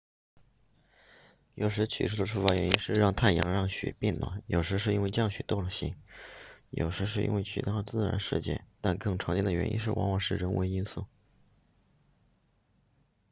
[1.53, 5.95] 有时起初的触发原因是太阳让雪变暖有时是因为降雪多了些
[6.71, 11.05] 有时是因为其他自然事件但更常见的原因往往是人为因素